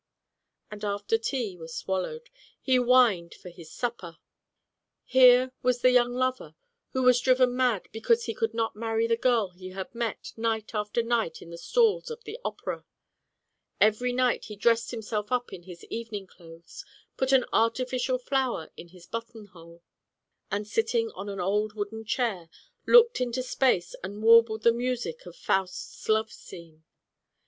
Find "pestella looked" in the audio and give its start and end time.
22.57-23.21